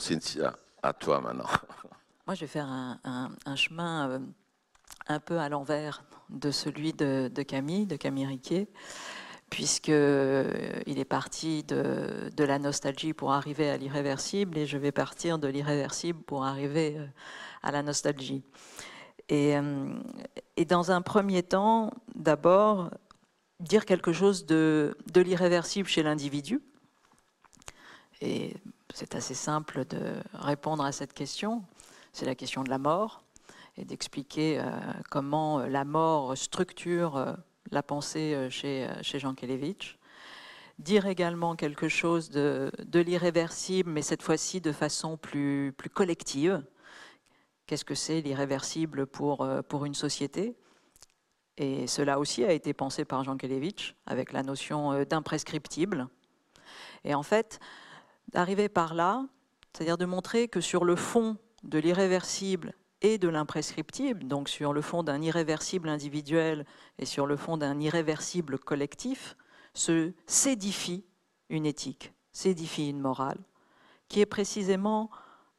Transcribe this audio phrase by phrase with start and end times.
[0.00, 1.44] Cynthia, à toi maintenant.
[2.26, 4.18] Moi, je vais faire un, chemin euh,
[5.08, 8.68] un peu à l'envers de celui de, Camille, de Camille Riquet,
[9.50, 15.38] puisqu'il euh, est parti de, la nostalgie pour arriver à l'irréversible, et je vais partir
[15.40, 17.06] de l'irréversible pour arriver euh,
[17.62, 18.44] à la nostalgie.
[19.28, 19.54] Et,
[20.56, 22.90] et dans un premier temps, d'abord,
[23.60, 26.60] dire quelque chose de, de l'irréversible chez l'individu.
[28.20, 28.54] Et
[29.00, 31.64] c'est assez simple de répondre à cette question.
[32.12, 33.24] C'est la question de la mort
[33.78, 34.64] et d'expliquer euh,
[35.08, 37.32] comment la mort structure euh,
[37.70, 39.98] la pensée euh, chez, chez Jean Kelevitch.
[40.78, 46.62] Dire également quelque chose de, de l'irréversible, mais cette fois-ci de façon plus, plus collective.
[47.66, 50.58] Qu'est-ce que c'est l'irréversible pour, pour une société?
[51.56, 56.08] Et cela aussi a été pensé par Jean Kelevitch avec la notion d'imprescriptible.
[57.04, 57.60] Et en fait,
[58.32, 59.26] d'arriver par là,
[59.72, 64.82] c'est-à-dire de montrer que sur le fond de l'irréversible et de l'imprescriptible, donc sur le
[64.82, 66.66] fond d'un irréversible individuel
[66.98, 69.36] et sur le fond d'un irréversible collectif,
[69.74, 71.04] se s'édifie
[71.48, 73.38] une éthique, s'édifie une morale,
[74.08, 75.10] qui est précisément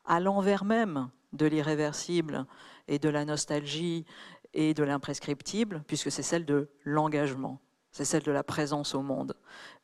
[0.05, 2.45] à l'envers même de l'irréversible
[2.87, 4.05] et de la nostalgie
[4.53, 7.59] et de l'imprescriptible, puisque c'est celle de l'engagement,
[7.91, 9.35] c'est celle de la présence au monde.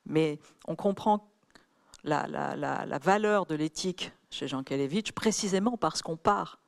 [0.06, 1.32] Mais on comprend
[2.04, 6.60] la, valeur de l'éthique chez Jean Kelevitch, précisément parce qu'on part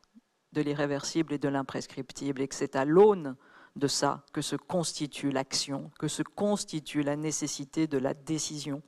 [0.54, 3.36] de l'irréversible et de l'imprescriptible, et que c'est à l'aune
[3.76, 8.82] de ça que se constitue l'action, que se constitue la nécessité de la décision,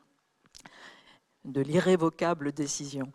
[1.45, 3.11] de l'irrévocable décision.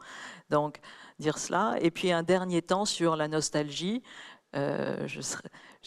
[0.50, 0.80] Donc,
[1.18, 1.76] dire cela.
[1.80, 4.02] Et puis, un dernier temps sur la nostalgie.
[4.54, 5.20] Euh, je,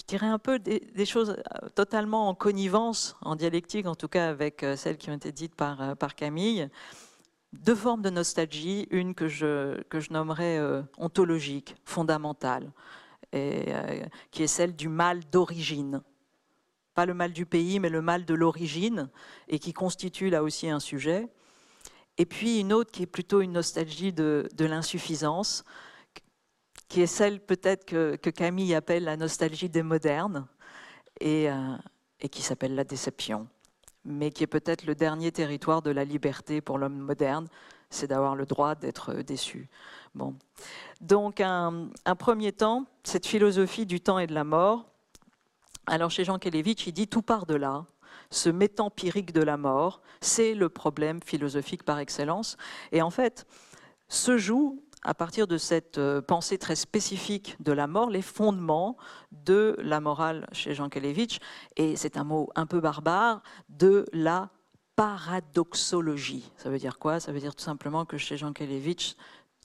[0.07, 4.63] dirais un peu des, choses euh, totalement en connivence, en dialectique, en tout cas avec
[4.63, 6.69] euh, celles qui ont été dites par, par Camille
[7.53, 12.71] deux formes de nostalgie, une que je, que je nommerais euh, ontologique, fondamentale,
[13.31, 16.01] et, euh, qui est celle du mal d'origine.
[16.93, 19.09] Pas le mal du pays, mais le mal de l'origine,
[19.47, 21.27] et qui constitue là aussi un sujet.
[22.17, 25.63] Et puis une autre qui est plutôt une nostalgie de, de l'insuffisance,
[26.87, 30.47] qui est celle peut-être que, que, Camille appelle la nostalgie des modernes,
[31.19, 31.75] et, euh,
[32.19, 33.47] et qui s'appelle la déception
[34.09, 37.47] mais qui est peut-être le dernier territoire de la liberté pour l'homme moderne,
[37.89, 39.69] c'est d'avoir le droit d'être déçu.
[40.15, 40.35] Bon.
[41.01, 44.85] Donc, un, premier temps, cette philosophie du temps et de la mort.
[45.87, 47.85] Alors, chez Jean Kelevitch, il dit tout part de là.
[48.31, 52.57] Ce métampirique de la mort, c'est le problème philosophique par excellence.
[52.91, 53.47] Et en fait,
[54.07, 58.97] se joue à partir de cette euh, pensée très spécifique de la mort, les fondements
[59.31, 61.39] de la morale chez Jean Kelevitch,
[61.77, 64.49] et c'est un mot un peu barbare, de la
[64.95, 66.51] paradoxologie.
[66.57, 67.19] Ça veut dire quoi?
[67.19, 69.15] Ça veut dire tout simplement que chez Jean Kelevitch,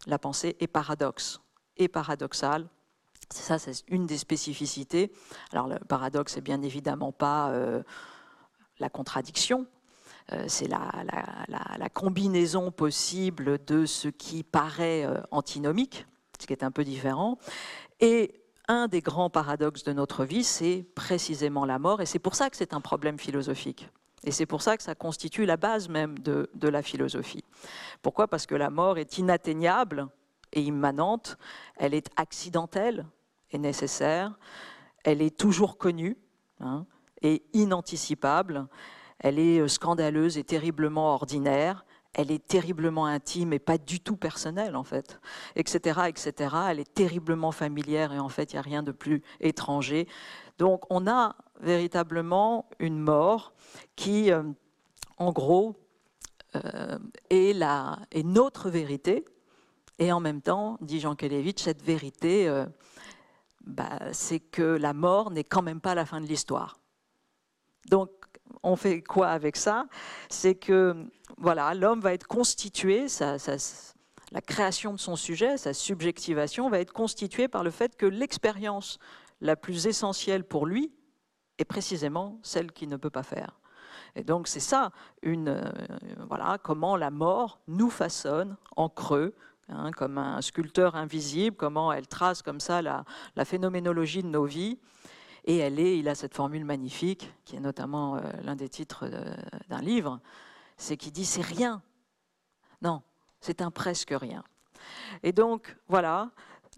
[0.07, 1.41] la pensée est paradoxe,
[1.77, 2.69] et paradoxale.
[3.31, 5.11] Ça, c'est une des spécificités.
[5.51, 7.83] Alors, le paradoxe, c'est bien évidemment pas euh,
[8.79, 9.67] la contradiction,
[10.47, 16.07] c'est la, combinaison possible de ce qui paraît euh, antinomique,
[16.41, 17.39] ce qui est un peu différent.
[18.01, 22.35] Et un des grands paradoxes de notre vie, c'est précisément la mort, et c'est pour
[22.35, 23.89] ça que c'est un problème philosophique.
[24.25, 27.45] Et c'est pour ça que ça constitue la base même de, de la philosophie.
[28.03, 28.27] Pourquoi?
[28.27, 30.09] Parce que la mort est inatteignable
[30.53, 31.37] et immanente,
[31.77, 33.07] elle est accidentelle
[33.51, 34.39] et nécessaire,
[35.05, 36.17] elle est toujours connue
[36.61, 36.87] hein,
[37.21, 38.67] et inanticipable,
[39.19, 44.17] elle est euh, scandaleuse et terriblement ordinaire, elle est terriblement intime et pas du tout
[44.17, 45.19] personnelle en fait,
[45.57, 46.55] etc., etc.
[46.69, 50.07] Elle est terriblement familière et en fait il n'y a rien de plus étranger.
[50.59, 53.53] Donc on a véritablement une mort
[53.97, 54.45] qui, euh,
[55.19, 55.77] en gros,
[56.55, 56.99] euh,
[57.31, 59.25] est, la, notre vérité
[59.99, 62.65] et en même temps, dit Jean Kelevitch, cette vérité,
[63.65, 66.79] bah, c'est que la mort n'est quand même pas la fin de l'histoire.
[67.91, 68.11] Donc
[68.65, 69.87] on fait quoi avec ça?
[70.29, 70.97] C'est que
[71.39, 73.07] voilà, l'homme va être constitué,
[74.33, 78.99] la création de son sujet, sa subjectivation va être constituée par le fait que l'expérience
[79.41, 80.93] la plus essentielle pour lui
[81.59, 83.61] est précisément celle qu'il ne peut pas faire.
[84.17, 84.91] Et donc c'est ça,
[85.23, 85.71] une, euh,
[86.29, 89.35] voilà, comment la mort nous façonne en creux,
[89.69, 93.05] hein, comme un sculpteur invisible, comment elle trace comme ça la
[93.45, 94.79] phénoménologie de nos vies.
[95.45, 99.09] Et elle est, il a cette formule magnifique, qui est notamment euh, l'un des titres
[99.69, 100.21] d'un livre,
[100.77, 101.83] c'est qu'il dit c'est rien.
[102.83, 103.03] Non,
[103.41, 104.43] c'est un presque rien.
[105.23, 106.31] Et donc, voilà,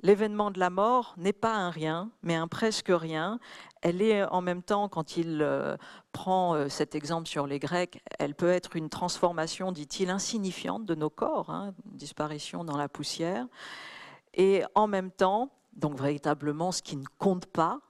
[0.02, 3.38] l'événement de la mort n'est pas un rien, mais un presque rien.
[3.82, 5.76] Elle est en même temps, quand il euh,
[6.12, 10.94] prend euh, cet exemple sur les Grecs, elle peut être une transformation, dit-il, insignifiante de
[10.94, 13.46] nos corps, hein, disparition dans la poussière,
[14.34, 17.80] et en même temps, donc véritablement ce qui ne compte pas.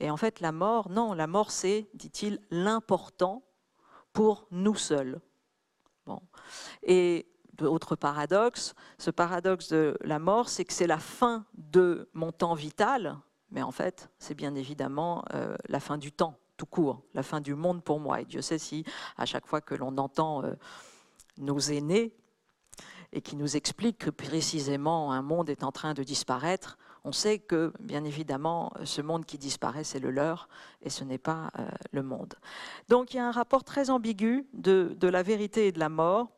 [0.00, 3.44] Et en fait, la mort, non, la mort, c'est, dit-il, l'important
[4.12, 5.20] pour nous seuls.
[6.06, 6.20] Bon.
[6.82, 7.26] Et
[7.60, 12.54] autre paradoxe, ce paradoxe de la mort, c'est que c'est la fin de mon temps
[12.54, 13.18] vital,
[13.50, 17.40] mais en fait, c'est bien évidemment euh, la fin du temps, tout court, la fin
[17.40, 18.22] du monde pour moi.
[18.22, 18.84] Et Dieu sait si,
[19.18, 20.54] à chaque fois que l'on entend euh,
[21.36, 22.16] nos aînés
[23.12, 27.38] et qui nous expliquent que précisément un monde est en train de disparaître, on sait
[27.38, 30.48] que, bien évidemment, ce monde qui disparaît, c'est le leur,
[30.82, 32.34] et ce n'est pas euh, le monde.
[32.88, 35.88] Donc il y a un rapport très ambigu de, de la vérité et de la
[35.88, 36.30] mort,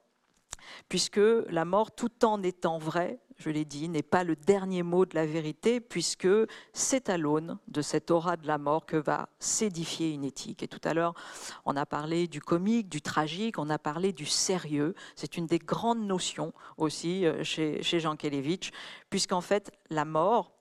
[0.89, 5.05] puisque la mort, tout en étant vraie, je l'ai dit, n'est pas le dernier mot
[5.05, 6.29] de la vérité, puisque
[6.73, 10.63] c'est à l'aune de cette aura de la mort que va s'édifier une éthique.
[10.63, 11.15] Et tout à l'heure,
[11.65, 14.95] on a parlé du comique, du tragique, on a parlé du sérieux.
[15.17, 18.71] C'est une des grandes notions aussi euh, chez, Jean Kelevitch,
[19.11, 20.53] puisqu'en fait, la mort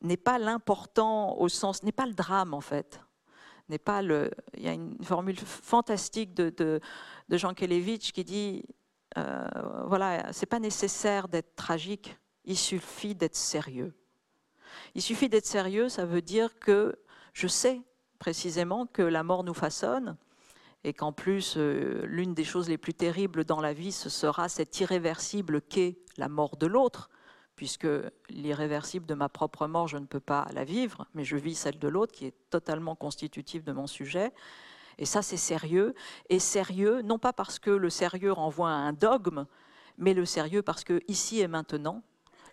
[0.00, 3.00] n'est pas l'important au sens, n'est pas le drame en fait.
[3.70, 6.80] N'est pas le, il y a une formule fantastique de
[7.30, 8.62] Jean Kelevitch qui dit
[9.16, 9.46] euh,
[9.86, 13.94] voilà, c'est pas nécessaire d'être tragique, il suffit d'être sérieux.
[14.94, 16.96] Il suffit d'être sérieux, ça veut dire que
[17.32, 17.80] je sais
[18.18, 20.16] précisément que la mort nous façonne
[20.84, 24.48] et qu'en plus, euh, l'une des choses les plus terribles dans la vie, ce sera
[24.48, 27.08] cette irréversible qu'est la mort de l'autre,
[27.56, 27.88] puisque
[28.28, 31.78] l'irréversible de ma propre mort, je ne peux pas la vivre, mais je vis celle
[31.78, 34.32] de l'autre, qui est totalement constitutive de mon sujet.
[34.98, 35.94] Et ça, c'est sérieux.
[36.28, 39.46] Et sérieux, non pas parce que le sérieux renvoie à un dogme,
[39.98, 42.02] mais le sérieux parce que ici et maintenant,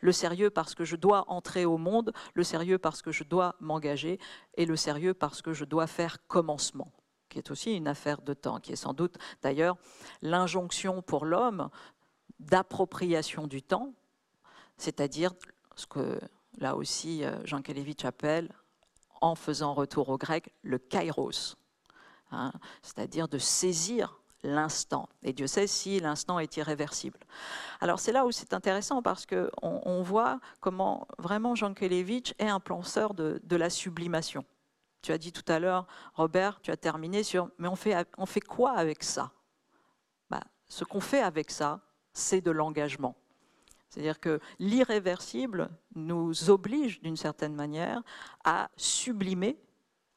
[0.01, 3.55] le sérieux parce que je dois entrer au monde, le sérieux parce que je dois
[3.59, 4.19] m'engager,
[4.55, 6.91] et le sérieux parce que je dois faire commencement
[7.31, 9.77] qui est aussi une affaire de temps, qui est sans doute d'ailleurs
[10.21, 11.69] l'injonction pour l'homme
[12.39, 13.94] d'appropriation du temps,
[14.77, 15.33] c'est-à-dire
[15.75, 16.19] ce que
[16.57, 18.53] là aussi euh, Jean Kelevitch appelle,
[19.21, 21.55] en faisant retour au grec, le kairos.
[22.31, 22.51] Hein,
[22.81, 25.07] c'est-à-dire de saisir l'instant.
[25.24, 27.19] Et Dieu sait si l'instant est irréversible.
[27.80, 32.48] Alors c'est là où c'est intéressant parce qu'on on voit comment vraiment Jean Kelevitch est
[32.48, 34.45] un penseur de, la sublimation.
[35.01, 38.25] Tu as dit tout à l'heure, Robert, tu as terminé sur mais on fait, on
[38.25, 39.31] fait quoi avec ça?
[40.30, 41.81] Bah, Ce qu'on fait avec ça,
[42.13, 43.16] c'est de l'engagement.
[43.89, 48.01] C'est-à-dire que l'irréversible nous oblige d'une certaine manière
[48.45, 49.57] à sublimer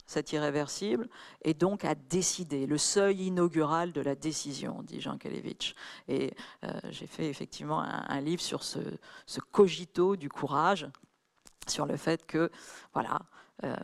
[0.06, 1.08] cet irréversible,
[1.42, 5.74] et donc à décider, le seuil inaugural de la décision, dit Jean Kelevitch.
[6.08, 6.34] Et
[6.64, 8.80] euh, j'ai fait effectivement un, livre sur ce,
[9.52, 10.88] cogito du courage,
[11.66, 12.50] sur le fait que,
[12.92, 13.20] voilà,
[13.64, 13.76] euh,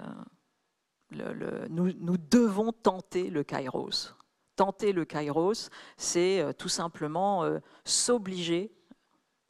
[1.10, 4.14] nous, devons tenter le kairos.
[4.56, 7.48] Tenter le kairos, c'est euh, tout simplement
[7.84, 8.72] s'obliger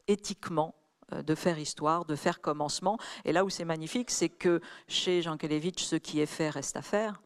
[0.07, 0.80] éthiquement
[1.13, 2.99] de faire histoire, de faire commencement.
[3.25, 6.77] Et là où c'est magnifique, c'est que chez Jean Kelevitch, ce qui est fait reste
[6.77, 7.21] à faire.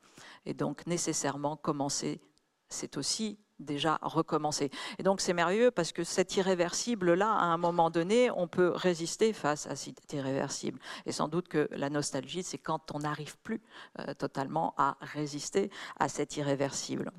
[0.47, 2.21] Et donc nécessairement commencer,
[2.69, 4.71] c'est aussi déjà recommencer.
[4.99, 9.33] Et donc c'est merveilleux parce que cet irréversible-là, à un moment donné, on peut résister
[9.33, 10.81] face à cet irréversible.
[11.07, 13.63] Et sans doute que la nostalgie, c'est quand on n'arrive plus
[14.01, 17.13] euh, totalement à résister à cet irréversible.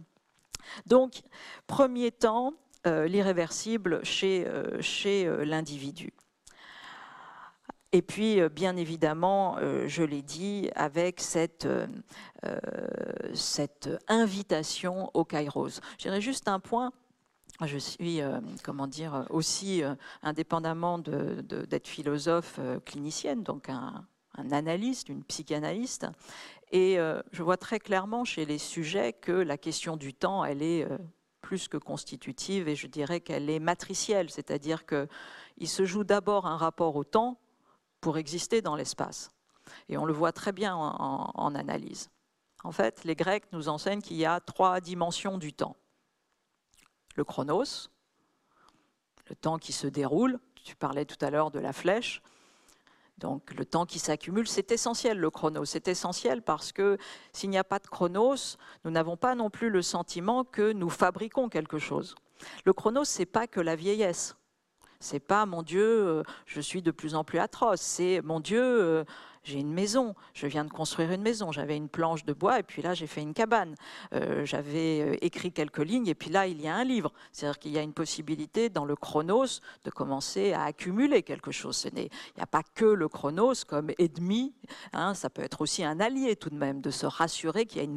[0.85, 1.21] Donc,
[1.67, 2.53] premier temps,
[2.85, 4.47] euh, l'irréversible chez,
[4.81, 6.11] chez l'individu.
[7.95, 11.87] Et puis, euh, bien évidemment, euh, je l'ai dit, avec cette, euh,
[13.33, 15.79] cette invitation au Kairos.
[15.97, 16.91] Je dirais juste un point.
[17.65, 18.19] Je suis,
[18.63, 19.81] comment dire, aussi,
[20.21, 26.05] indépendamment d'être philosophe clinicienne, donc un, un, analyste, une psychanalyste,
[26.73, 26.97] et
[27.31, 30.85] je vois très clairement chez les sujets que la question du temps, elle est
[31.39, 36.57] plus que constitutive, et je dirais qu'elle est matricielle, c'est-à-dire qu'il se joue d'abord un
[36.57, 37.39] rapport au temps,
[38.05, 39.31] pour exister dans l'espace.
[39.89, 42.11] Et on le voit très bien en, analyse.
[42.63, 45.75] En fait, les Grecs nous enseignent qu'il y a trois dimensions du temps.
[47.15, 47.89] Le chronos,
[49.27, 52.21] le temps qui se déroule, tu parlais tout à l'heure de la flèche,
[53.17, 55.65] donc le temps qui s'accumule, c'est essentiel le chronos.
[55.65, 56.99] C'est essentiel parce que
[57.33, 60.91] s'il n'y a pas de chronos, nous n'avons pas non plus le sentiment que nous
[60.91, 62.13] fabriquons quelque chose.
[62.65, 64.35] Le chronos, c'est pas que la vieillesse.
[65.05, 67.79] C'est pas mon Dieu, euh, je suis de plus en plus atroce.
[67.79, 69.03] C'est mon Dieu, euh,
[69.45, 72.63] j'ai une maison, je viens de construire une maison, j'avais une planche de bois et
[72.63, 73.75] puis là j'ai fait une cabane,
[74.13, 77.13] euh, j'avais euh, écrit quelques lignes et puis là il y a un livre.
[77.31, 81.87] C'est-à-dire qu'il y a une possibilité dans le chronos de commencer à accumuler quelque chose.
[81.95, 82.09] Il n'y
[82.39, 84.53] a pas que le chronos comme ennemi,
[84.93, 87.81] hein, ça peut être aussi un allié tout de même, de se rassurer qu'il y
[87.81, 87.87] a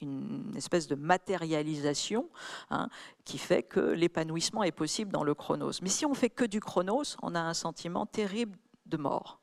[0.00, 2.28] une, espèce de matérialisation
[2.70, 2.88] hein,
[3.24, 5.80] qui fait que l'épanouissement est possible dans le chronos.
[5.80, 9.41] Mais si on fait que du chronos, on a un sentiment terrible de mort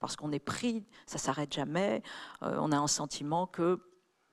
[0.00, 2.02] parce qu'on est pris, ça s'arrête jamais,
[2.42, 3.78] euh, on a un sentiment que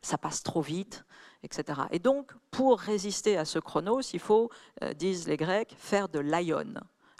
[0.01, 1.05] ça passe trop vite,
[1.43, 1.81] etc.
[1.91, 4.50] Et donc, pour résister à ce chronos, il faut,
[4.83, 6.74] euh, disent les Grecs, faire de l'aion.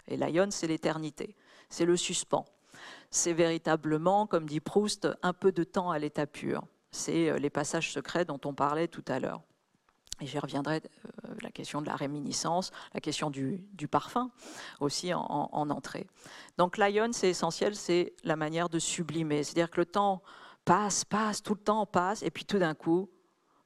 [0.08, 1.36] Et l'aion, c'est l'éternité,
[1.68, 2.46] c'est le suspens.
[3.10, 6.62] C'est véritablement, comme dit Proust, un peu de temps à l'état pur.
[6.90, 9.42] C'est euh, les passages secrets dont on parlait tout à l'heure.
[10.20, 10.82] Et j'y reviendrai,
[11.26, 14.30] euh, la question de la réminiscence, la question du, parfum
[14.80, 16.06] aussi en, entrée.
[16.56, 19.44] Donc l'ion, c'est essentiel, c'est la manière de sublimer.
[19.44, 20.22] C'est-à-dire que le temps
[20.64, 23.08] passe, passe, tout le temps passe, et puis tout d'un coup,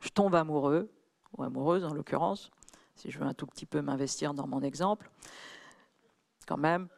[0.00, 0.90] je tombe amoureux,
[1.36, 2.50] ou amoureuse en l'occurrence,
[2.94, 5.10] si je veux un tout petit peu m'investir dans mon exemple,
[6.46, 6.88] quand même,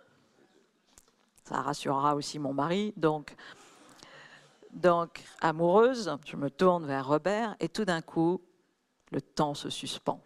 [1.44, 2.92] ça rassurera aussi mon mari.
[2.96, 3.37] Donc,
[4.73, 8.40] donc amoureuse, je me tourne vers Robert, et tout d'un coup,
[9.14, 10.21] le temps se suspend.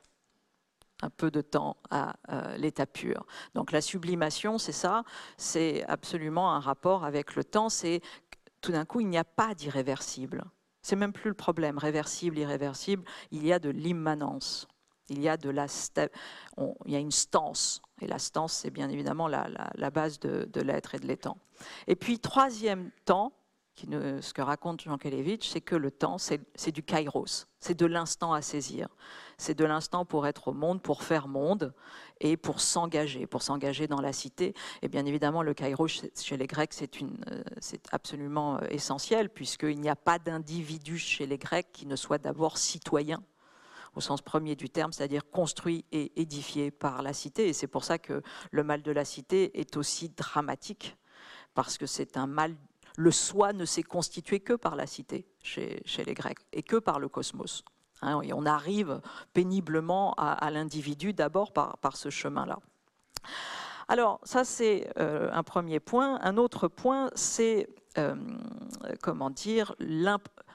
[1.03, 3.25] Un peu de temps à euh, l'état pur.
[3.55, 5.05] Donc la sublimation, c'est ça,
[5.37, 7.69] c'est absolument un rapport avec le temps.
[7.69, 8.01] C'est
[8.61, 10.45] tout d'un coup, il n'y a pas d'irréversible.
[10.83, 13.05] C'est même plus le problème, réversible, irréversible.
[13.31, 14.67] Il y a de l'immanence.
[15.11, 15.67] Il y a de la,
[16.87, 17.81] il y a une stance.
[18.01, 21.39] Et la stance, c'est bien évidemment la, base de, de l'être et de l'étant.
[21.87, 23.33] Et puis, troisième temps,
[23.87, 28.33] ce que raconte Jean Kelevitch, c'est que le temps, c'est du kairos, c'est de l'instant
[28.33, 28.89] à saisir.
[29.37, 31.73] C'est de l'instant pour être au monde, pour faire monde
[32.21, 34.55] et pour s'engager, pour s'engager dans la cité.
[34.83, 39.97] Et bien évidemment, le kairos chez les Grecs, c'est absolument euh, essentiel, puisqu'il n'y a
[39.97, 43.23] pas d'individu chez les Grecs qui ne soit d'abord citoyen
[43.95, 47.49] au sens premier du terme, c'est-à-dire construit et édifié par la cité.
[47.49, 50.97] Et c'est pour ça que le mal de la cité est aussi dramatique,
[51.55, 52.57] parce que c'est un mal
[52.99, 56.99] le soi ne s'est constitué que par la cité chez, les Grecs et que par
[56.99, 57.65] le cosmos.
[58.03, 59.01] Hein, et on arrive
[59.33, 62.59] péniblement à, l'individu d'abord par, ce chemin-là.
[63.87, 66.19] Alors ça c'est euh, un premier point.
[66.23, 68.17] Un autre point c'est euh,
[69.01, 69.77] comment dire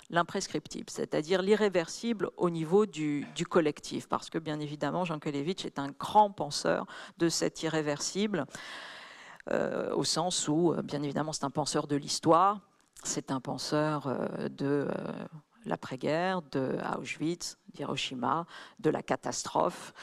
[0.09, 5.91] l'imprescriptible, c'est-à-dire l'irréversible au niveau du, collectif, parce que bien évidemment Jean Kelevitch est un
[5.97, 6.85] grand penseur
[7.19, 8.45] de cet irréversible.
[9.51, 12.61] Euh, au sens où, euh, bien évidemment, c'est un penseur de l'histoire,
[13.03, 14.87] c'est un penseur euh, de
[15.65, 18.45] l'après-guerre, de Auschwitz, d'Hiroshima,
[18.79, 19.93] de la catastrophe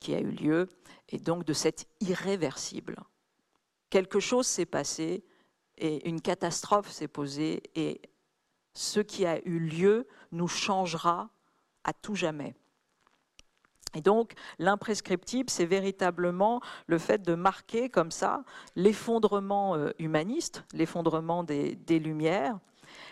[0.00, 0.68] qui a eu lieu,
[1.08, 2.96] et donc de cet irréversible.
[3.88, 5.24] Quelque chose s'est passé
[5.76, 8.02] et une catastrophe s'est posée, et
[8.74, 11.30] ce qui a eu lieu nous changera
[11.84, 12.54] à tout jamais.
[13.94, 18.44] Et donc, l'imprescriptible, c'est véritablement le fait de marquer comme ça
[18.76, 22.58] l'effondrement euh, humaniste, l'effondrement des, Lumières,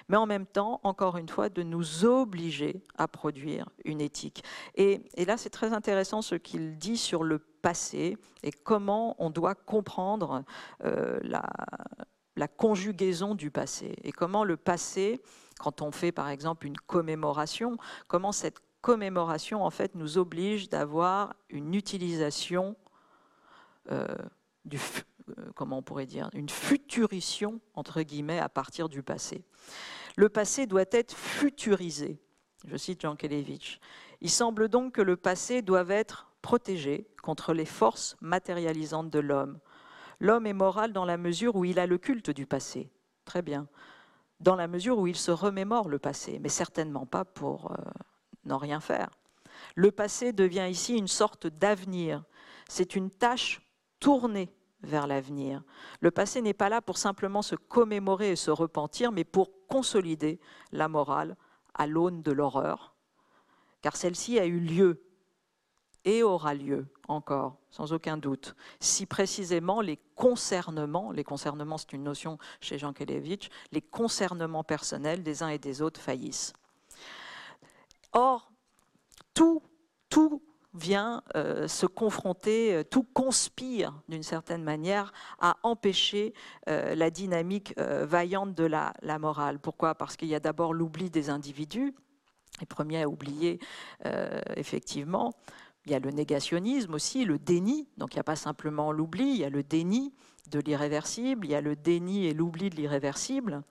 [0.08, 4.44] mais en même temps, encore une fois, de nous obliger à produire une éthique.
[4.76, 9.54] Et, là, c'est très intéressant ce qu'il dit sur le passé et comment on doit
[9.56, 10.44] comprendre
[10.84, 11.42] euh, la,
[12.36, 15.20] la conjugaison du passé et comment le passé,
[15.58, 21.34] quand on fait par exemple une commémoration, comment cette commémoration en fait nous oblige d'avoir
[21.48, 22.76] une utilisation
[23.90, 24.06] euh,
[24.64, 24.78] du,
[25.38, 29.44] euh, comment on pourrait dire, une futurition entre guillemets à partir du passé.
[30.16, 32.20] Le passé doit être futurisé.
[32.66, 33.78] Je cite Jean Kelevitch.
[34.20, 39.58] Il semble donc que le passé doit être protégé contre les forces matérialisantes de l'homme.
[40.20, 42.90] L'homme est moral dans la mesure où il a le culte du passé.
[43.24, 43.68] Très bien.
[44.40, 47.74] Dans la mesure où il se remémore le passé, mais certainement pas pour euh,
[48.48, 49.10] n'en rien faire.
[49.74, 52.24] Le passé devient ici une sorte d'avenir.
[52.68, 53.60] C'est une tâche
[54.00, 54.52] tournée
[54.82, 55.62] vers l'avenir.
[56.00, 60.40] Le passé n'est pas là pour simplement se commémorer et se repentir, mais pour consolider
[60.72, 61.36] la morale
[61.74, 62.94] à l'aune de l'horreur,
[63.82, 65.04] car celle-ci a eu lieu
[66.04, 72.04] et aura lieu encore, sans aucun doute, si précisément les concernements, les concernements c'est une
[72.04, 76.52] notion chez Jean Kelevitch, les concernements personnels des uns et des autres faillissent.
[78.12, 78.50] Or,
[79.34, 79.62] tout,
[80.74, 86.34] vient euh, se confronter, euh, tout conspire d'une certaine manière à empêcher
[86.68, 89.58] euh, la dynamique vaillante de la, morale.
[89.58, 89.94] Pourquoi?
[89.94, 91.94] Parce qu'il y a d'abord l'oubli des individus,
[92.60, 93.58] les premiers à oublier
[94.56, 95.32] effectivement.
[95.86, 97.88] Il y a le négationnisme aussi, le déni.
[97.96, 100.12] Donc il n'y a pas simplement l'oubli, il y a le déni
[100.50, 103.62] de l'irréversible, il y a le déni et l'oubli de l'irréversible.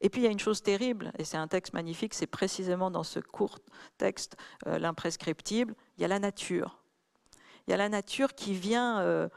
[0.00, 2.90] Et puis il y a une chose terrible, et c'est un texte magnifique, c'est précisément
[2.90, 3.58] dans ce court
[3.98, 4.36] texte,
[4.66, 6.82] euh, l'imprescriptible, il y a la nature.
[7.66, 9.28] Il y a la nature qui vient euh,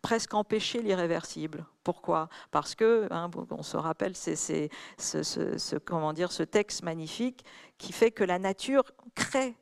[0.00, 1.66] presque empêcher l'irréversible.
[1.84, 2.28] Pourquoi?
[2.50, 7.44] Parce que, hein, on se rappelle, c'est ce, ce texte magnifique
[7.78, 8.84] qui fait que la nature
[9.14, 9.56] crée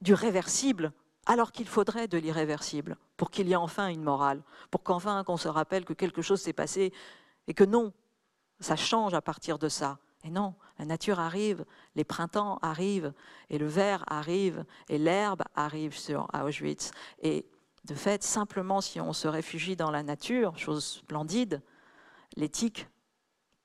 [0.00, 0.92] du réversible
[1.26, 5.36] alors qu'il faudrait de l'irréversible pour qu'il y ait enfin une morale, pour qu'enfin qu'on
[5.36, 6.92] se rappelle que quelque chose s'est passé
[7.46, 7.92] et que non,
[8.60, 9.98] ça change à partir de ça.
[10.24, 13.12] Et non, la nature arrive, les printemps arrivent,
[13.50, 16.92] et le verre arrive, et l'herbe arrive sur Auschwitz.
[17.22, 17.46] Et
[17.84, 21.62] de fait, simplement si on se réfugie dans la nature, chose splendide,
[22.36, 22.88] l'éthique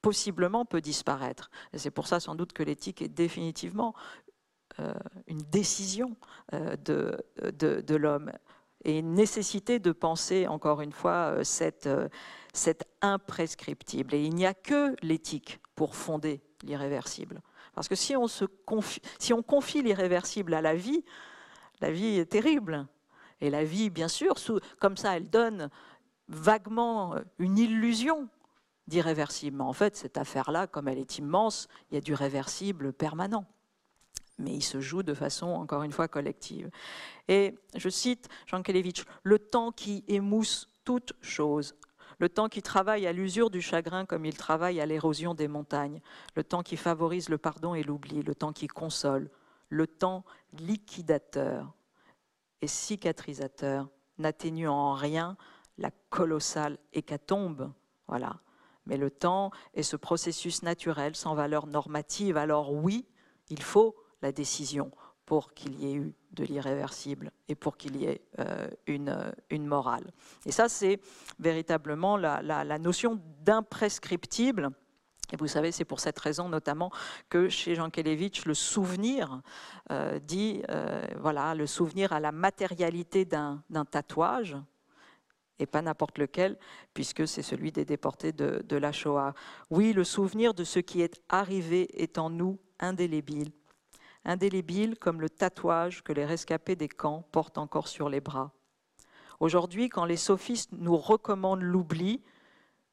[0.01, 1.49] possiblement peut disparaître.
[1.73, 3.95] Et c'est pour ça sans doute que l'éthique est définitivement
[4.79, 4.93] euh,
[5.27, 6.15] une décision
[6.53, 8.31] euh, de, l'homme
[8.83, 11.89] et une nécessité de penser, encore une fois, euh, cette,
[12.53, 14.13] cette imprescriptible.
[14.13, 17.41] Et il n'y a que l'éthique pour fonder l'irréversible.
[17.73, 21.03] Parce que si on, se confie, si on confie l'irréversible à la vie,
[21.81, 22.87] la vie est terrible.
[23.41, 24.35] Et la vie, bien sûr,
[24.79, 25.69] comme ça, elle donne
[26.27, 28.27] vaguement une illusion
[28.87, 29.57] d'irréversible.
[29.57, 33.45] Mais en fait, cette affaire-là, comme elle est immense, il y a du réversible permanent.
[34.39, 36.69] Mais il se joue de façon, encore une fois, collective.
[37.27, 41.75] Et je cite Jean Kelevitch, le temps qui émousse toute chose,
[42.19, 46.01] le temps qui travaille à l'usure du chagrin comme il travaille à l'érosion des montagnes,
[46.35, 49.29] le temps qui favorise le pardon et l'oubli, le temps qui console,
[49.69, 51.73] le temps liquidateur
[52.61, 55.37] et cicatrisateur, n'atténuant en rien
[55.77, 57.71] la colossale hécatombe.
[58.07, 58.39] Voilà.
[58.85, 62.35] Mais le temps est ce processus naturel sans valeur normative.
[62.35, 63.07] Alors oui,
[63.49, 64.91] il faut la décision
[65.25, 69.67] pour qu'il y ait eu de l'irréversible et pour qu'il y ait euh, une, une,
[69.67, 70.11] morale.
[70.45, 70.99] Et ça, c'est
[71.37, 74.71] véritablement la, notion d'imprescriptible
[75.31, 76.91] et vous savez, c'est pour cette raison notamment
[77.29, 79.41] que chez Jean Kelevitch, le souvenir
[79.91, 83.61] euh, dit, euh, voilà, le souvenir à la matérialité d'un
[83.91, 84.57] tatouage,
[85.59, 86.57] et pas n'importe lequel,
[86.93, 89.33] puisque c'est celui des déportés de, de, la Shoah.
[89.69, 93.51] Oui, le souvenir de ce qui est arrivé est en nous indélébile.
[94.29, 98.51] Indélébile comme le tatouage que les rescapés des camps portent encore sur les bras.
[99.39, 102.21] Aujourd'hui, quand les sophistes nous recommandent l'oubli,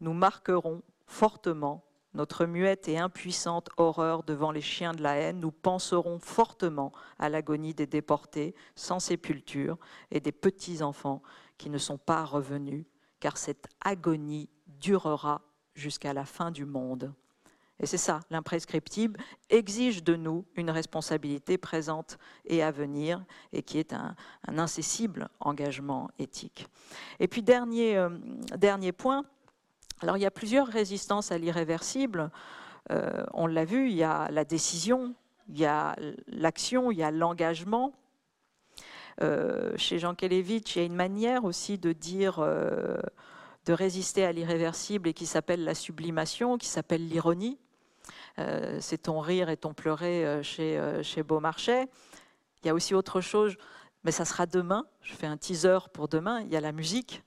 [0.00, 1.84] nous marquerons fortement
[2.14, 7.28] notre muette et impuissante horreur devant les chiens de la haine, nous penserons fortement à
[7.28, 9.76] l'agonie des déportés sans sépulture
[10.10, 11.22] et des petits-enfants
[11.58, 12.86] qui ne sont pas revenus,
[13.20, 15.42] car cette agonie durera
[15.74, 17.12] jusqu'à la fin du monde.
[17.78, 23.78] Et c'est ça, l'imprescriptible exige de nous une responsabilité présente et à venir, et qui
[23.78, 26.66] est un, incessible engagement éthique.
[27.20, 28.08] Et puis dernier, euh,
[28.56, 29.26] dernier point,
[30.00, 32.30] alors il y a plusieurs résistances à l'irréversible.
[32.90, 35.14] Euh, on l'a vu, il y a la décision,
[35.48, 35.96] il y a
[36.28, 37.92] l'action, il y a l'engagement.
[39.20, 44.32] Euh, chez Jean Kelevitch, il y a une manière aussi de dire, de résister à
[44.32, 47.58] l'irréversible et qui s'appelle la sublimation, qui s'appelle l'ironie.
[48.80, 51.86] C'est ton rire et ton pleurer chez, chez Beaumarchais.
[52.62, 53.56] Il y a aussi autre chose,
[54.04, 54.84] mais ça sera demain.
[55.00, 56.40] Je fais un teaser pour demain.
[56.42, 57.22] Il y a la musique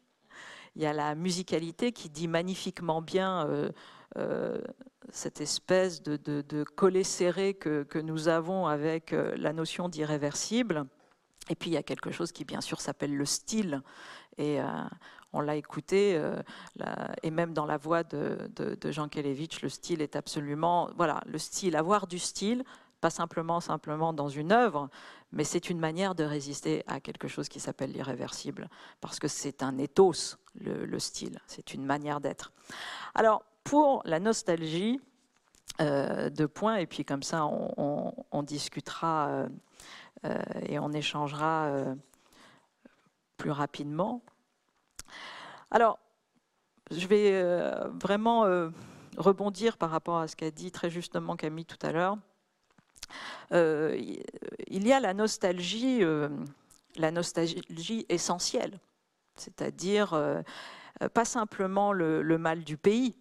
[0.75, 3.69] il y a la musicalité qui dit magnifiquement bien euh,
[4.17, 4.57] euh,
[5.09, 10.85] cette espèce de, de, collet serré que, nous avons avec euh, la notion d'irréversible.
[11.49, 13.81] Et puis il y a quelque chose qui bien sûr s'appelle le style.
[14.37, 14.59] Et
[15.33, 16.21] on l'a écouté,
[17.23, 18.49] et même dans la voix de,
[18.85, 22.63] Jean Kelevitch, le style est absolument, voilà, le style, avoir du style,
[22.99, 24.89] pas simplement simplement dans une œuvre,
[25.31, 29.63] mais c'est une manière de résister à quelque chose qui s'appelle l'irréversible, parce que c'est
[29.63, 32.51] un ethos, le, style, c'est une manière d'être.
[33.15, 34.99] Alors, pour la nostalgie,
[35.81, 39.49] euh, deux points, et puis comme ça, on, discutera euh,
[40.25, 41.95] euh, et on échangera euh,
[43.37, 44.21] plus rapidement.
[45.71, 45.99] Alors,
[46.91, 47.43] je vais
[48.01, 48.71] vraiment
[49.17, 52.17] rebondir par rapport à ce qu'a dit très justement Camille tout à l'heure.
[53.51, 53.99] Euh,
[54.67, 56.29] il y a la nostalgie, euh,
[56.95, 58.79] la nostalgie essentielle,
[59.35, 60.41] c'est-à-dire euh,
[61.13, 63.15] pas simplement le, mal du pays,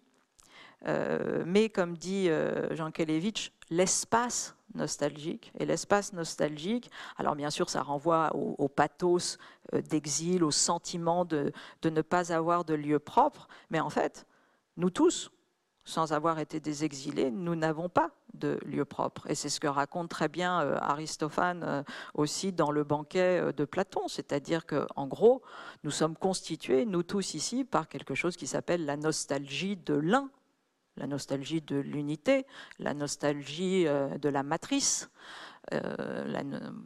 [1.45, 2.29] mais comme dit
[2.71, 5.51] Jean Kelevitch, l'espace nostalgique.
[5.59, 9.37] Et l'espace nostalgique, alors bien sûr, ça renvoie au, pathos
[9.73, 11.51] d'exil, au sentiment de,
[11.81, 14.25] de, ne pas avoir de lieu propre, mais en fait,
[14.77, 15.31] nous tous,
[15.89, 19.27] sans avoir été des exilés, nous n'avons pas de lieu propre.
[19.27, 23.51] Et c'est ce que raconte très bien euh, Aristophane euh, aussi dans le banquet euh,
[23.51, 25.41] de Platon, c'est-à-dire qu'en gros,
[25.83, 30.29] nous sommes constitués, nous tous ici, par quelque chose qui s'appelle la nostalgie de l'un,
[30.99, 32.45] la nostalgie de l'unité,
[32.77, 35.09] la nostalgie de la matrice.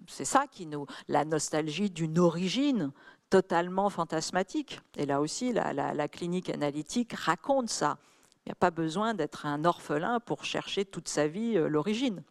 [0.08, 2.92] c'est ça qui nous, la nostalgie d'une origine
[3.30, 4.80] totalement fantasmatique.
[4.96, 7.98] Et là aussi, la clinique analytique raconte ça.
[8.46, 12.24] Il n'y a pas besoin d'être un orphelin pour chercher toute sa vie l'origine.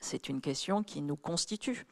[0.00, 1.86] C'est une question qui nous constitue.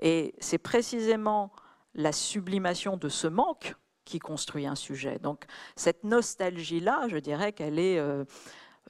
[0.00, 1.52] Et c'est précisément
[1.94, 5.18] la sublimation de ce manque qui construit un sujet.
[5.18, 5.44] Donc
[5.76, 8.24] cette nostalgie-là, je dirais qu'elle est euh,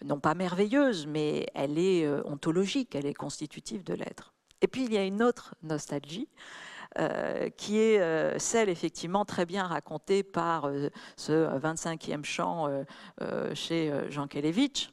[0.05, 4.35] non pas merveilleuse, mais elle est euh, ontologique, elle est constitutive de l'être.
[4.61, 6.29] Et puis il y a une autre nostalgie,
[6.99, 10.71] euh, qui est celle effectivement très bien racontée par
[11.17, 12.85] ce 25e chant
[13.53, 14.91] chez Jean Kelevitch,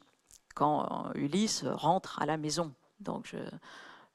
[0.54, 2.74] quand Ulysse rentre à la maison.
[3.00, 3.34] Donc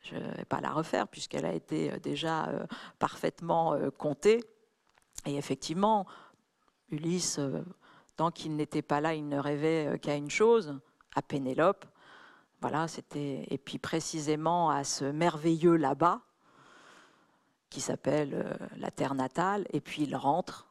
[0.02, 2.50] je, ne vais pas la refaire puisqu'elle a été déjà
[3.00, 4.44] parfaitement comptée.
[5.26, 6.06] Et effectivement,
[6.90, 7.40] Ulysse,
[8.16, 10.80] tant qu'il n'était pas là, il ne rêvait qu'à une chose,
[11.16, 11.86] à Pénélope.
[12.62, 16.22] Voilà, c'était et puis précisément à ce merveilleux là-bas
[17.70, 19.68] qui s'appelle la terre natale.
[19.74, 20.68] Et puis il rentre.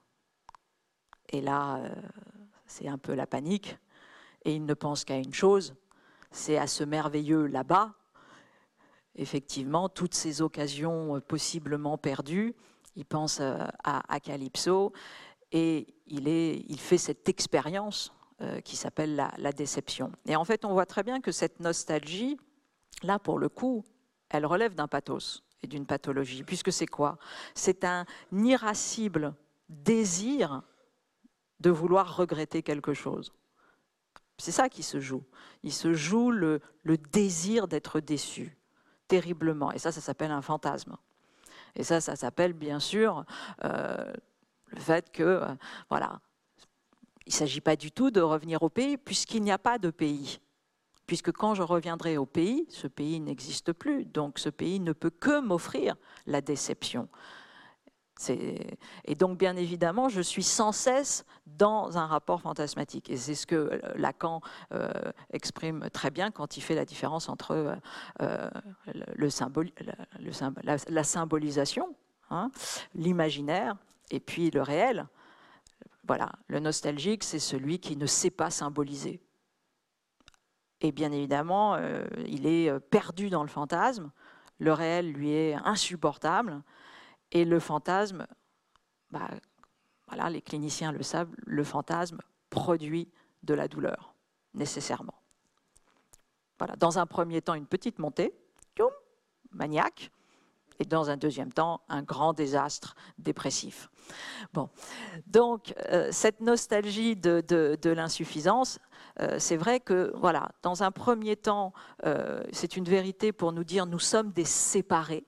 [1.28, 1.82] Et là,
[2.66, 3.76] c'est un peu la panique.
[4.44, 5.74] Et il ne pense qu'à une chose,
[6.30, 7.94] c'est à ce merveilleux là-bas
[9.16, 12.54] effectivement toutes ces occasions euh, possiblement perdues.
[12.96, 14.92] Il pense euh, à, Calypso
[15.52, 20.10] et il, fait cette expérience euh, qui s'appelle la, déception.
[20.26, 22.36] Et en fait, on voit très bien que cette nostalgie,
[23.02, 23.84] là pour le coup,
[24.30, 27.18] elle relève d'un pathos et d'une pathologie, puisque c'est quoi?
[27.54, 29.34] C'est un irascible
[29.68, 30.62] désir
[31.60, 33.32] de vouloir regretter quelque chose.
[34.38, 35.24] C'est ça qui se joue.
[35.62, 38.58] Il se joue le désir d'être déçu
[39.08, 39.72] terriblement.
[39.72, 40.96] Et ça, ça s'appelle un fantasme.
[41.76, 43.24] Et ça, ça s'appelle bien sûr
[43.64, 44.12] euh,
[44.68, 45.46] le fait que, euh,
[45.88, 46.20] voilà,
[47.26, 49.90] il ne s'agit pas du tout de revenir au pays, puisqu'il n'y a pas de
[49.90, 50.40] pays.
[51.06, 54.04] Puisque quand je reviendrai au pays, ce pays n'existe plus.
[54.04, 57.08] Donc ce pays ne peut que m'offrir la déception.
[58.28, 63.10] Et donc, bien évidemment, je suis sans cesse dans un rapport fantasmatique.
[63.10, 64.40] Et c'est ce que euh, Lacan
[64.72, 64.88] euh,
[65.32, 67.78] exprime très bien quand il fait la différence entre
[68.22, 68.50] euh,
[68.94, 71.94] la, symbolisation,
[72.30, 72.50] hein,
[72.94, 73.76] l'imaginaire,
[74.10, 75.06] et puis le réel.
[76.06, 79.20] Voilà, le nostalgique, c'est celui qui ne sait pas symboliser.
[80.80, 81.76] Et bien évidemment,
[82.26, 84.12] il est perdu dans le fantasme.
[84.58, 86.62] Le réel lui est insupportable.
[87.32, 88.26] Et le fantasme,
[89.10, 89.28] bah,
[90.06, 93.10] voilà, les cliniciens le savent, le fantasme produit
[93.42, 94.14] de la douleur,
[94.54, 95.20] nécessairement.
[96.58, 98.34] Voilà, dans un premier temps, une petite montée,
[99.52, 100.10] maniaque,
[100.78, 103.88] et dans un deuxième temps, un grand désastre dépressif.
[104.52, 104.68] Bon,
[105.26, 108.78] donc euh, cette nostalgie de, l'insuffisance,
[109.20, 111.72] euh, c'est vrai que, voilà, dans un premier temps,
[112.04, 115.24] euh, c'est une vérité pour nous dire nous sommes des séparés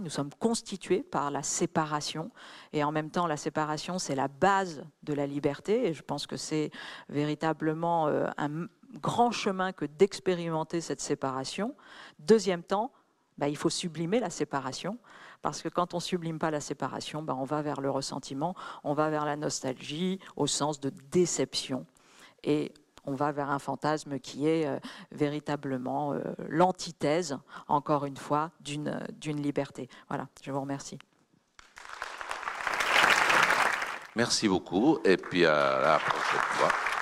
[0.00, 2.30] nous sommes constitués par la séparation
[2.72, 6.26] et en même temps la séparation c'est la base de la liberté et je pense
[6.26, 6.70] que c'est
[7.08, 8.66] véritablement euh, un
[9.00, 11.74] grand chemin que d'expérimenter cette séparation.
[12.18, 12.92] Deuxième temps,
[13.38, 14.98] bah, il faut sublimer la séparation
[15.42, 18.94] parce que quand on sublime pas la séparation, bah, on va vers le ressentiment, on
[18.94, 21.86] va vers la nostalgie au sens de déception.
[22.44, 22.72] Et
[23.06, 24.78] on va vers un fantasme qui est euh,
[25.12, 27.38] véritablement euh, l'antithèse,
[27.68, 29.88] encore une fois, d'une liberté.
[30.08, 30.98] Voilà, je vous remercie.
[34.16, 36.93] Merci beaucoup et puis à la prochaine fois.